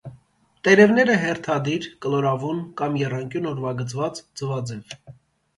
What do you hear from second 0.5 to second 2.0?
Տերևները հերթադիր,